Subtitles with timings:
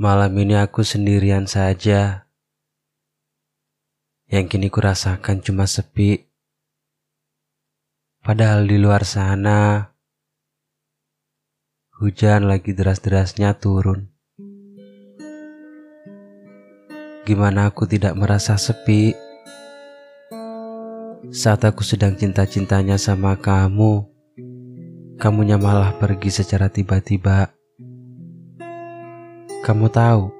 [0.00, 2.24] Malam ini aku sendirian saja.
[4.32, 6.24] Yang kini kurasakan cuma sepi.
[8.24, 9.92] Padahal di luar sana,
[12.00, 14.08] hujan lagi deras-derasnya turun.
[17.28, 19.12] Gimana aku tidak merasa sepi
[21.28, 24.08] saat aku sedang cinta-cintanya sama kamu?
[25.20, 27.59] Kamunya malah pergi secara tiba-tiba.
[29.60, 30.32] Kamu tahu,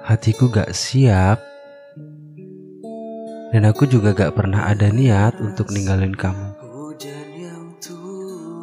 [0.00, 1.36] hatiku gak siap,
[3.52, 6.56] dan aku juga gak pernah ada niat untuk ninggalin kamu.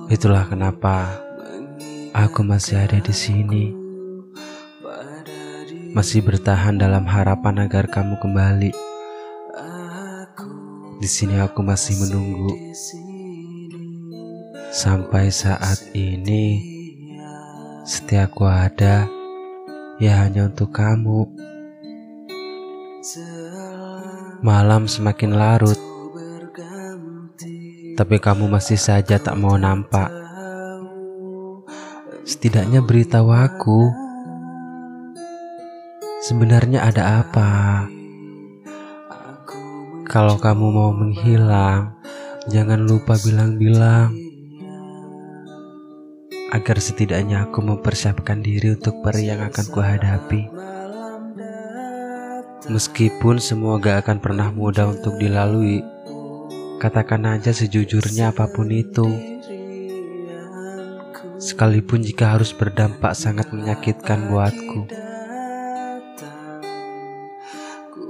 [0.09, 1.21] Itulah kenapa
[2.17, 3.77] aku masih ada di sini,
[5.93, 8.73] masih bertahan dalam harapan agar kamu kembali.
[10.97, 12.57] Di sini aku masih menunggu
[14.73, 16.80] sampai saat ini
[17.81, 19.09] setiap aku ada,
[19.97, 21.25] ya hanya untuk kamu.
[24.45, 25.79] Malam semakin larut,
[27.97, 30.13] tapi kamu masih saja tak mau nampak.
[32.21, 33.89] Setidaknya beritahu aku,
[36.21, 37.49] sebenarnya ada apa?
[40.05, 41.97] Kalau kamu mau menghilang,
[42.45, 44.20] jangan lupa bilang-bilang
[46.51, 50.41] agar setidaknya aku mempersiapkan diri untuk peri yang akan kuhadapi.
[52.67, 55.81] Meskipun semua gak akan pernah mudah untuk dilalui,
[56.77, 59.07] katakan aja sejujurnya apa pun itu.
[61.41, 64.85] Sekalipun jika harus berdampak sangat menyakitkan buatku.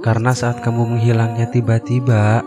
[0.02, 2.42] Karena saat kamu menghilangnya tiba-tiba,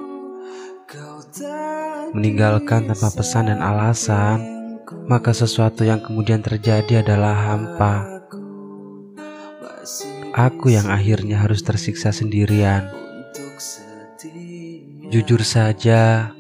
[2.14, 4.55] meninggalkan tanpa pesan dan alasan,
[5.05, 8.22] maka sesuatu yang kemudian terjadi adalah hampa.
[10.36, 12.92] Aku yang akhirnya harus tersiksa sendirian.
[15.10, 16.33] Jujur saja,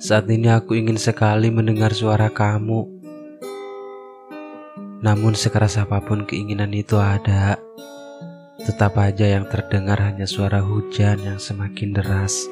[0.00, 2.88] saat ini aku ingin sekali mendengar suara kamu.
[5.04, 7.60] Namun sekeras apa pun keinginan itu ada,
[8.64, 12.48] tetap aja yang terdengar hanya suara hujan yang semakin deras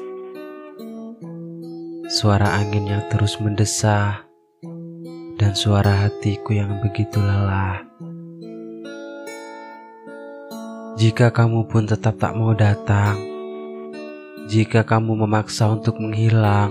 [2.13, 4.21] suara angin yang terus mendesah,
[5.41, 7.81] dan suara hatiku yang begitu lelah.
[10.93, 13.17] Jika kamu pun tetap tak mau datang,
[14.45, 16.69] jika kamu memaksa untuk menghilang,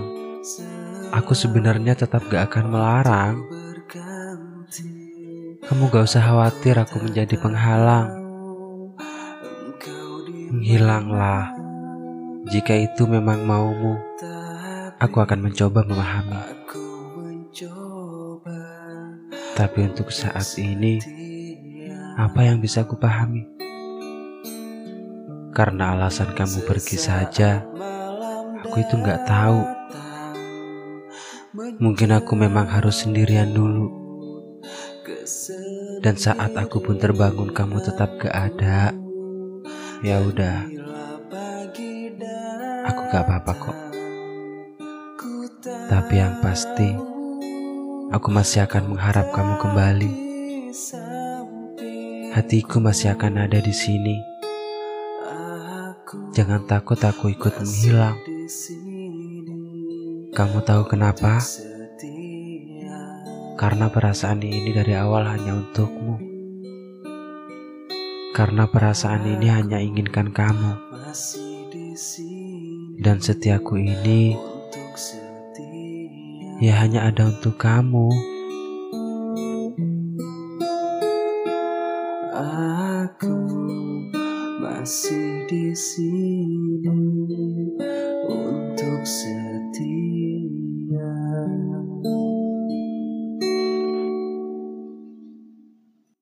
[1.11, 3.35] aku sebenarnya tetap gak akan melarang.
[5.59, 8.15] Kamu gak usah khawatir aku menjadi penghalang.
[10.55, 11.51] Menghilanglah
[12.47, 13.99] jika itu memang maumu.
[15.03, 16.39] Aku akan mencoba memahami.
[19.51, 21.03] Tapi untuk saat ini,
[22.15, 23.43] apa yang bisa aku pahami?
[25.51, 27.67] Karena alasan kamu pergi saja,
[28.63, 29.61] aku itu nggak tahu.
[31.83, 33.91] Mungkin aku memang harus sendirian dulu.
[35.99, 38.95] Dan saat aku pun terbangun, kamu tetap gak ada.
[39.99, 40.63] Ya udah,
[42.87, 43.92] aku gak apa-apa kok.
[45.93, 46.89] Tapi yang pasti,
[48.09, 50.11] aku masih akan mengharap kamu kembali.
[52.33, 54.17] Hatiku masih akan ada di sini.
[56.33, 58.17] Jangan takut aku ikut menghilang.
[60.33, 61.37] Kamu tahu kenapa?
[63.61, 66.17] Karena perasaan ini dari awal hanya untukmu.
[68.33, 70.73] Karena perasaan ini hanya inginkan kamu.
[72.97, 74.52] Dan setiaku ini
[76.63, 78.07] ya hanya ada untuk kamu.
[83.03, 83.35] Aku
[84.63, 86.87] masih di sini
[88.31, 89.03] untuk